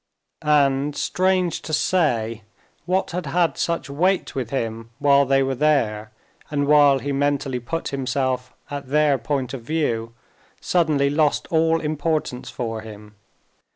And, 0.41 0.95
strange 0.95 1.61
to 1.61 1.73
say, 1.73 2.41
what 2.87 3.11
had 3.11 3.27
had 3.27 3.55
such 3.55 3.87
weight 3.87 4.33
with 4.33 4.49
him, 4.49 4.89
while 4.97 5.25
they 5.27 5.43
were 5.43 5.53
there 5.53 6.09
and 6.49 6.65
while 6.65 6.97
he 6.97 7.11
mentally 7.11 7.59
put 7.59 7.89
himself 7.89 8.51
at 8.71 8.87
their 8.87 9.19
point 9.19 9.53
of 9.53 9.61
view, 9.61 10.15
suddenly 10.59 11.11
lost 11.11 11.45
all 11.51 11.79
importance 11.79 12.49
for 12.49 12.81
him. 12.81 13.13